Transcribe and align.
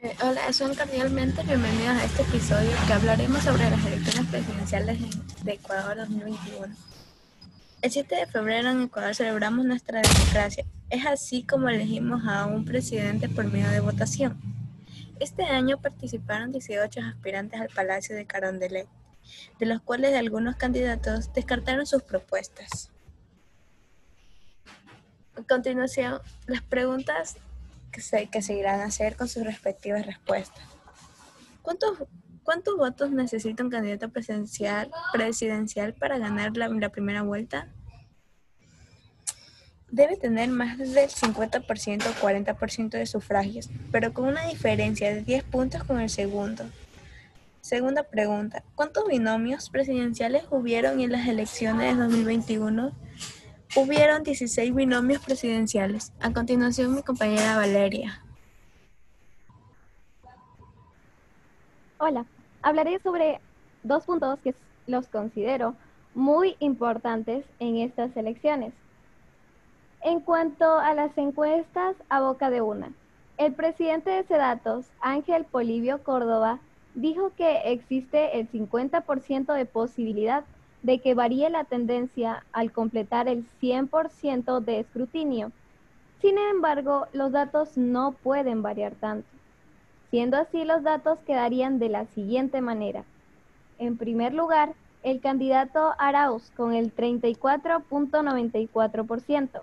Eh, 0.00 0.14
hola, 0.22 0.52
son 0.52 0.76
cordialmente 0.76 1.42
bienvenidos 1.42 1.96
a 1.96 2.04
este 2.04 2.22
episodio 2.22 2.70
que 2.86 2.92
hablaremos 2.92 3.42
sobre 3.42 3.68
las 3.68 3.84
elecciones 3.84 4.30
presidenciales 4.30 4.98
de 5.42 5.52
Ecuador 5.54 5.96
2021. 5.96 6.72
El 7.82 7.90
7 7.90 8.14
de 8.14 8.26
febrero 8.26 8.70
en 8.70 8.82
Ecuador 8.82 9.16
celebramos 9.16 9.64
nuestra 9.64 10.00
democracia. 10.00 10.64
Es 10.88 11.04
así 11.04 11.42
como 11.42 11.68
elegimos 11.68 12.22
a 12.28 12.46
un 12.46 12.64
presidente 12.64 13.28
por 13.28 13.46
medio 13.46 13.68
de 13.70 13.80
votación. 13.80 14.40
Este 15.18 15.42
año 15.42 15.80
participaron 15.80 16.52
18 16.52 17.00
aspirantes 17.00 17.60
al 17.60 17.68
Palacio 17.68 18.14
de 18.14 18.24
Carondelet, 18.24 18.86
de 19.58 19.66
los 19.66 19.82
cuales 19.82 20.14
algunos 20.14 20.54
candidatos 20.54 21.32
descartaron 21.32 21.86
sus 21.86 22.04
propuestas. 22.04 22.92
A 25.34 25.42
continuación, 25.42 26.20
las 26.46 26.62
preguntas 26.62 27.36
que, 27.90 28.00
se, 28.00 28.26
que 28.28 28.42
seguirán 28.42 28.80
a 28.80 28.86
hacer 28.86 29.16
con 29.16 29.28
sus 29.28 29.44
respectivas 29.44 30.06
respuestas. 30.06 30.62
¿Cuántos, 31.62 31.98
¿Cuántos 32.42 32.76
votos 32.76 33.10
necesita 33.10 33.62
un 33.62 33.70
candidato 33.70 34.08
presidencial, 34.08 34.90
presidencial 35.12 35.92
para 35.92 36.16
ganar 36.16 36.56
la, 36.56 36.68
la 36.68 36.88
primera 36.88 37.22
vuelta? 37.22 37.68
Debe 39.90 40.16
tener 40.16 40.48
más 40.48 40.78
del 40.78 41.10
50% 41.10 42.06
o 42.06 42.14
40% 42.14 42.90
de 42.90 43.06
sufragios, 43.06 43.68
pero 43.92 44.12
con 44.12 44.26
una 44.26 44.46
diferencia 44.46 45.14
de 45.14 45.22
10 45.22 45.44
puntos 45.44 45.84
con 45.84 46.00
el 46.00 46.08
segundo. 46.10 46.64
Segunda 47.60 48.02
pregunta, 48.02 48.64
¿cuántos 48.74 49.06
binomios 49.06 49.68
presidenciales 49.68 50.44
hubieron 50.50 51.00
en 51.00 51.12
las 51.12 51.28
elecciones 51.28 51.98
de 51.98 52.02
2021? 52.02 52.92
Hubieron 53.76 54.22
16 54.22 54.74
binomios 54.74 55.22
presidenciales. 55.22 56.12
A 56.20 56.32
continuación, 56.32 56.94
mi 56.94 57.02
compañera 57.02 57.56
Valeria. 57.56 58.22
Hola, 61.98 62.24
hablaré 62.62 62.98
sobre 63.00 63.40
dos 63.82 64.04
puntos 64.04 64.38
que 64.40 64.54
los 64.86 65.06
considero 65.08 65.74
muy 66.14 66.56
importantes 66.60 67.44
en 67.58 67.76
estas 67.76 68.16
elecciones. 68.16 68.72
En 70.02 70.20
cuanto 70.20 70.78
a 70.78 70.94
las 70.94 71.16
encuestas 71.18 71.96
a 72.08 72.20
boca 72.20 72.50
de 72.50 72.62
una, 72.62 72.92
el 73.36 73.52
presidente 73.52 74.10
de 74.10 74.24
Sedatos, 74.24 74.86
Ángel 75.00 75.44
Polivio 75.44 76.02
Córdoba, 76.02 76.58
dijo 76.94 77.32
que 77.36 77.72
existe 77.72 78.38
el 78.38 78.50
50% 78.50 79.52
de 79.52 79.66
posibilidad 79.66 80.44
de 80.82 81.00
que 81.00 81.14
varíe 81.14 81.48
la 81.50 81.64
tendencia 81.64 82.44
al 82.52 82.70
completar 82.72 83.28
el 83.28 83.44
100% 83.60 84.60
de 84.60 84.80
escrutinio. 84.80 85.52
Sin 86.20 86.38
embargo, 86.38 87.06
los 87.12 87.30
datos 87.32 87.76
no 87.76 88.12
pueden 88.12 88.62
variar 88.62 88.94
tanto. 88.94 89.28
Siendo 90.10 90.38
así, 90.38 90.64
los 90.64 90.82
datos 90.82 91.18
quedarían 91.26 91.78
de 91.78 91.90
la 91.90 92.06
siguiente 92.06 92.60
manera. 92.60 93.04
En 93.78 93.96
primer 93.96 94.34
lugar, 94.34 94.74
el 95.02 95.20
candidato 95.20 95.94
Arauz 95.98 96.50
con 96.56 96.74
el 96.74 96.94
34.94%. 96.94 99.62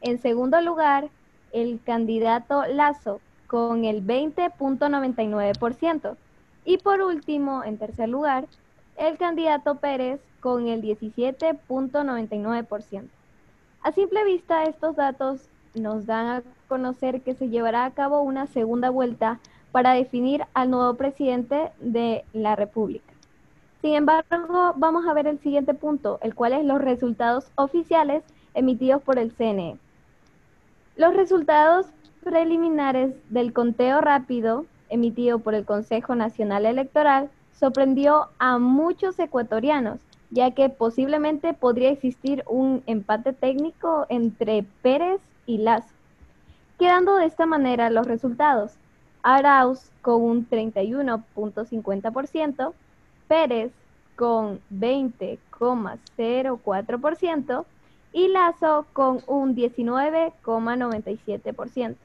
En 0.00 0.18
segundo 0.18 0.60
lugar, 0.60 1.08
el 1.52 1.80
candidato 1.84 2.64
Lazo 2.66 3.20
con 3.46 3.84
el 3.84 4.04
20.99%. 4.06 6.16
Y 6.64 6.78
por 6.78 7.02
último, 7.02 7.62
en 7.64 7.78
tercer 7.78 8.08
lugar, 8.08 8.46
el 8.96 9.18
candidato 9.18 9.76
Pérez 9.76 10.20
con 10.40 10.68
el 10.68 10.82
17.99%. 10.82 13.08
A 13.82 13.92
simple 13.92 14.24
vista, 14.24 14.64
estos 14.64 14.96
datos 14.96 15.48
nos 15.74 16.06
dan 16.06 16.26
a 16.26 16.42
conocer 16.68 17.22
que 17.22 17.34
se 17.34 17.48
llevará 17.48 17.84
a 17.84 17.92
cabo 17.92 18.22
una 18.22 18.46
segunda 18.46 18.90
vuelta 18.90 19.40
para 19.72 19.92
definir 19.92 20.44
al 20.54 20.70
nuevo 20.70 20.94
presidente 20.94 21.70
de 21.80 22.24
la 22.32 22.56
República. 22.56 23.12
Sin 23.80 23.94
embargo, 23.94 24.74
vamos 24.76 25.06
a 25.06 25.14
ver 25.14 25.26
el 25.26 25.38
siguiente 25.38 25.74
punto, 25.74 26.18
el 26.22 26.34
cual 26.34 26.52
es 26.52 26.64
los 26.64 26.80
resultados 26.80 27.50
oficiales 27.54 28.24
emitidos 28.52 29.02
por 29.02 29.18
el 29.18 29.32
CNE. 29.32 29.78
Los 30.96 31.14
resultados 31.14 31.86
preliminares 32.22 33.14
del 33.30 33.54
conteo 33.54 34.00
rápido 34.00 34.66
emitido 34.90 35.38
por 35.38 35.54
el 35.54 35.64
Consejo 35.64 36.14
Nacional 36.14 36.66
Electoral 36.66 37.30
sorprendió 37.52 38.28
a 38.38 38.58
muchos 38.58 39.18
ecuatorianos, 39.18 40.00
ya 40.30 40.52
que 40.52 40.68
posiblemente 40.68 41.54
podría 41.54 41.90
existir 41.90 42.44
un 42.46 42.84
empate 42.86 43.32
técnico 43.32 44.06
entre 44.08 44.64
Pérez 44.82 45.20
y 45.46 45.58
Lazo. 45.58 45.92
Quedando 46.78 47.16
de 47.16 47.26
esta 47.26 47.46
manera 47.46 47.90
los 47.90 48.06
resultados. 48.06 48.74
Arauz 49.22 49.90
con 50.00 50.22
un 50.22 50.48
31.50%, 50.48 52.72
Pérez 53.28 53.70
con 54.16 54.60
20,04% 54.72 57.66
y 58.12 58.28
Lazo 58.28 58.86
con 58.92 59.20
un 59.26 59.54
19,97%. 59.54 61.96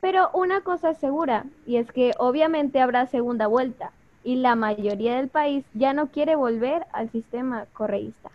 Pero 0.00 0.30
una 0.32 0.62
cosa 0.62 0.88
es 0.90 0.98
segura, 0.98 1.44
y 1.66 1.76
es 1.76 1.92
que 1.92 2.12
obviamente 2.18 2.80
habrá 2.80 3.06
segunda 3.06 3.46
vuelta, 3.46 3.92
y 4.24 4.36
la 4.36 4.54
mayoría 4.54 5.16
del 5.16 5.28
país 5.28 5.64
ya 5.74 5.92
no 5.92 6.08
quiere 6.08 6.36
volver 6.36 6.86
al 6.92 7.10
sistema 7.10 7.66
correísta. 7.72 8.30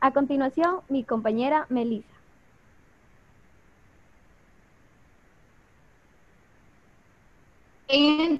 A 0.00 0.12
continuación, 0.12 0.80
mi 0.88 1.04
compañera 1.04 1.66
Melissa. 1.68 2.08
En 7.88 8.32
el 8.32 8.38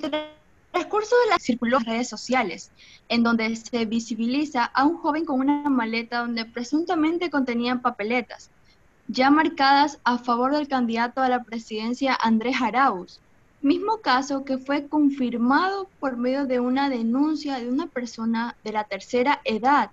transcurso 0.73 1.17
de 1.25 1.31
la 1.31 1.39
circuló 1.39 1.79
redes 1.79 2.09
sociales, 2.09 2.71
en 3.09 3.23
donde 3.23 3.57
se 3.57 3.87
visibiliza 3.87 4.65
a 4.65 4.85
un 4.85 4.99
joven 4.99 5.25
con 5.25 5.41
una 5.41 5.69
maleta 5.69 6.19
donde 6.19 6.45
presuntamente 6.45 7.31
contenían 7.31 7.81
papeletas, 7.81 8.51
ya 9.09 9.31
marcadas 9.31 9.99
a 10.05 10.19
favor 10.19 10.53
del 10.55 10.69
candidato 10.69 11.23
a 11.23 11.31
la 11.31 11.43
presidencia 11.43 12.17
Andrés 12.21 12.57
Arauz, 12.61 13.21
Mismo 13.69 13.99
caso 13.99 14.47
que 14.47 14.57
fue 14.57 14.89
confirmado 14.89 15.91
por 16.01 16.17
medio 16.17 16.47
de 16.47 16.59
una 16.59 16.89
denuncia 16.89 17.59
de 17.59 17.69
una 17.69 17.87
persona 17.87 18.57
de 18.65 18.73
la 18.73 18.85
tercera 18.85 19.43
edad, 19.45 19.91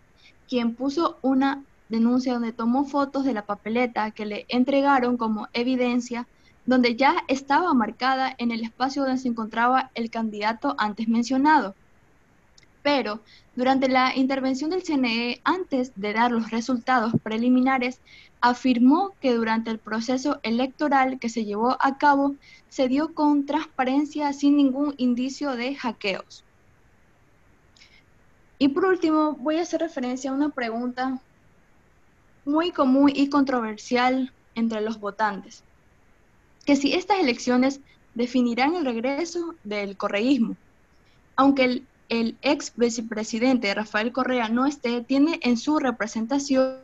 quien 0.48 0.76
puso 0.76 1.18
una 1.22 1.62
denuncia 1.90 2.32
donde 2.32 2.54
tomó 2.54 2.86
fotos 2.86 3.26
de 3.26 3.34
la 3.34 3.46
papeleta 3.46 4.12
que 4.12 4.26
le 4.26 4.46
entregaron 4.48 5.18
como 5.18 5.50
evidencia, 5.52 6.26
donde 6.66 6.96
ya 6.96 7.26
estaba 7.28 7.74
marcada 7.74 8.34
en 8.38 8.52
el 8.52 8.64
espacio 8.64 9.04
donde 9.04 9.18
se 9.18 9.28
encontraba 9.28 9.92
el 9.94 10.10
candidato 10.10 10.76
antes 10.78 11.10
mencionado. 11.10 11.76
Pero 12.86 13.20
durante 13.56 13.88
la 13.88 14.16
intervención 14.16 14.70
del 14.70 14.84
CNE, 14.84 15.42
antes 15.44 15.92
de 15.96 16.14
dar 16.14 16.32
los 16.32 16.52
resultados 16.52 17.14
preliminares, 17.24 18.00
afirmó 18.42 19.16
que 19.20 19.34
durante 19.34 19.72
el 19.72 19.80
proceso 19.80 20.40
electoral 20.44 21.18
que 21.18 21.30
se 21.30 21.46
llevó 21.46 21.78
a 21.80 21.98
cabo 21.98 22.36
se 22.70 22.88
dio 22.88 23.16
con 23.16 23.48
transparencia 23.48 24.32
sin 24.34 24.56
ningún 24.56 24.94
indicio 24.98 25.56
de 25.56 25.74
hackeos. 25.74 26.44
Y 28.60 28.68
por 28.68 28.86
último, 28.86 29.34
voy 29.34 29.58
a 29.58 29.64
hacer 29.64 29.80
referencia 29.80 30.30
a 30.30 30.36
una 30.36 30.50
pregunta 30.50 31.20
muy 32.46 32.70
común 32.70 33.12
y 33.12 33.30
controversial 33.30 34.32
entre 34.54 34.82
los 34.82 35.00
votantes, 35.00 35.64
que 36.68 36.76
si 36.76 36.94
estas 36.94 37.18
elecciones 37.18 37.82
definirán 38.14 38.76
el 38.76 38.86
regreso 38.86 39.56
del 39.64 39.98
correísmo. 39.98 40.56
Aunque 41.36 41.64
el 41.64 41.88
el 42.10 42.38
ex 42.42 42.74
vicepresidente 42.76 43.74
Rafael 43.74 44.12
Correa 44.12 44.50
no 44.50 44.66
esté, 44.66 45.02
tiene 45.02 45.40
en 45.42 45.58
su 45.58 45.80
representación 45.80 46.78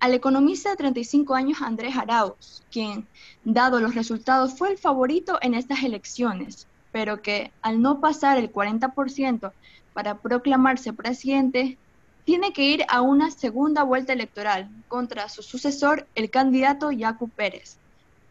al 0.00 0.14
economista 0.14 0.70
de 0.70 0.76
35 0.76 1.34
años 1.34 1.58
Andrés 1.60 1.96
Arauz, 1.96 2.62
quien, 2.70 3.06
dado 3.44 3.80
los 3.80 3.94
resultados, 3.94 4.56
fue 4.56 4.70
el 4.70 4.78
favorito 4.78 5.38
en 5.42 5.54
estas 5.54 5.82
elecciones, 5.82 6.66
pero 6.92 7.20
que 7.20 7.52
al 7.62 7.82
no 7.82 8.00
pasar 8.00 8.38
el 8.38 8.52
40% 8.52 9.52
para 9.92 10.18
proclamarse 10.18 10.92
presidente, 10.92 11.76
tiene 12.24 12.52
que 12.52 12.64
ir 12.64 12.84
a 12.88 13.00
una 13.00 13.30
segunda 13.30 13.82
vuelta 13.82 14.12
electoral 14.12 14.68
contra 14.88 15.28
su 15.28 15.42
sucesor, 15.42 16.06
el 16.14 16.30
candidato 16.30 16.90
Yacu 16.90 17.28
Pérez 17.28 17.78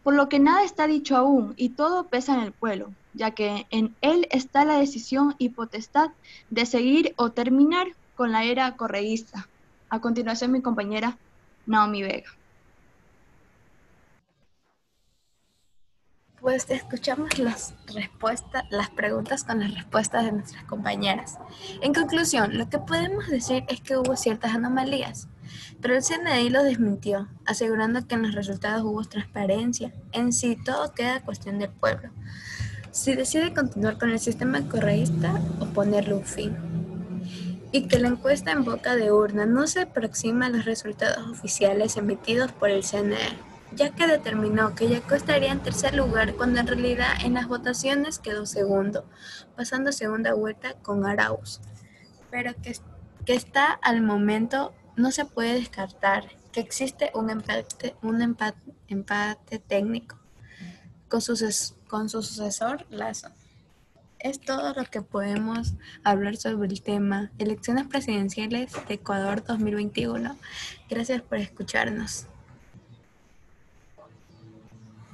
por 0.02 0.14
lo 0.14 0.28
que 0.28 0.38
nada 0.38 0.62
está 0.64 0.86
dicho 0.86 1.16
aún 1.16 1.54
y 1.56 1.70
todo 1.70 2.04
pesa 2.04 2.34
en 2.34 2.40
el 2.40 2.52
pueblo, 2.52 2.92
ya 3.14 3.32
que 3.32 3.66
en 3.70 3.94
él 4.00 4.26
está 4.30 4.64
la 4.64 4.78
decisión 4.78 5.34
y 5.38 5.50
potestad 5.50 6.10
de 6.50 6.66
seguir 6.66 7.14
o 7.16 7.30
terminar 7.30 7.88
con 8.16 8.32
la 8.32 8.44
era 8.44 8.76
correísta. 8.76 9.48
A 9.90 10.00
continuación, 10.00 10.52
mi 10.52 10.60
compañera 10.60 11.16
Naomi 11.66 12.02
Vega. 12.02 12.30
Pues 16.40 16.70
escuchamos 16.70 17.38
las 17.38 17.74
respuestas, 17.92 18.64
las 18.70 18.90
preguntas 18.90 19.42
con 19.42 19.58
las 19.58 19.74
respuestas 19.74 20.24
de 20.24 20.32
nuestras 20.32 20.64
compañeras. 20.64 21.36
En 21.82 21.92
conclusión, 21.92 22.56
lo 22.56 22.68
que 22.70 22.78
podemos 22.78 23.26
decir 23.26 23.64
es 23.68 23.80
que 23.80 23.96
hubo 23.96 24.16
ciertas 24.16 24.54
anomalías, 24.54 25.28
pero 25.80 25.94
el 25.94 26.02
CNI 26.02 26.50
lo 26.50 26.62
desmintió, 26.64 27.28
asegurando 27.46 28.06
que 28.06 28.14
en 28.14 28.22
los 28.22 28.34
resultados 28.34 28.82
hubo 28.84 29.04
transparencia. 29.04 29.92
En 30.12 30.32
sí, 30.32 30.56
todo 30.64 30.92
queda 30.92 31.22
cuestión 31.22 31.58
del 31.58 31.70
pueblo. 31.70 32.10
si 32.90 33.14
decide 33.14 33.54
continuar 33.54 33.98
con 33.98 34.10
el 34.10 34.18
sistema 34.18 34.66
correísta 34.68 35.40
o 35.60 35.66
ponerle 35.66 36.14
un 36.14 36.24
fin. 36.24 36.56
Y 37.70 37.86
que 37.86 37.98
la 37.98 38.08
encuesta 38.08 38.50
en 38.50 38.64
boca 38.64 38.96
de 38.96 39.12
urna 39.12 39.46
no 39.46 39.66
se 39.66 39.82
aproxima 39.82 40.46
a 40.46 40.48
los 40.48 40.64
resultados 40.64 41.28
oficiales 41.28 41.96
emitidos 41.96 42.50
por 42.50 42.70
el 42.70 42.82
CNE, 42.82 43.36
ya 43.72 43.90
que 43.90 44.06
determinó 44.06 44.74
que 44.74 44.88
Yaco 44.88 45.14
estaría 45.14 45.52
en 45.52 45.62
tercer 45.62 45.94
lugar 45.94 46.34
cuando 46.34 46.60
en 46.60 46.66
realidad 46.66 47.12
en 47.22 47.34
las 47.34 47.46
votaciones 47.46 48.18
quedó 48.18 48.46
segundo, 48.46 49.04
pasando 49.56 49.92
segunda 49.92 50.34
vuelta 50.34 50.74
con 50.82 51.04
Arauz. 51.04 51.60
Pero 52.30 52.54
que, 52.62 52.76
que 53.24 53.34
está 53.34 53.66
al 53.70 54.02
momento 54.02 54.72
no 54.98 55.12
se 55.12 55.24
puede 55.24 55.54
descartar 55.54 56.24
que 56.52 56.60
existe 56.60 57.12
un 57.14 57.30
empate, 57.30 57.94
un 58.02 58.20
empate, 58.20 59.58
técnico 59.60 60.18
con 61.08 61.22
su, 61.22 61.34
con 61.86 62.08
su 62.08 62.22
sucesor 62.22 62.84
Lazo. 62.90 63.28
Es 64.18 64.40
todo 64.40 64.74
lo 64.74 64.84
que 64.84 65.00
podemos 65.00 65.74
hablar 66.02 66.36
sobre 66.36 66.68
el 66.68 66.82
tema 66.82 67.30
Elecciones 67.38 67.86
Presidenciales 67.86 68.72
de 68.88 68.94
Ecuador 68.94 69.44
2021. 69.44 70.36
Gracias 70.90 71.22
por 71.22 71.38
escucharnos. 71.38 72.26